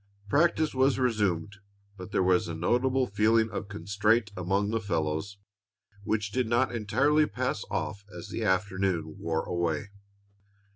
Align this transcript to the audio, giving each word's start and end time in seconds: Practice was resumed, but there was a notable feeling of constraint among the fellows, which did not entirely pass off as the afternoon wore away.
Practice 0.29 0.73
was 0.73 0.97
resumed, 0.97 1.57
but 1.95 2.11
there 2.11 2.23
was 2.23 2.47
a 2.47 2.55
notable 2.55 3.05
feeling 3.05 3.51
of 3.51 3.67
constraint 3.67 4.31
among 4.35 4.71
the 4.71 4.81
fellows, 4.81 5.37
which 6.03 6.31
did 6.31 6.47
not 6.47 6.73
entirely 6.73 7.27
pass 7.27 7.63
off 7.69 8.03
as 8.11 8.29
the 8.29 8.43
afternoon 8.43 9.19
wore 9.19 9.43
away. 9.45 9.89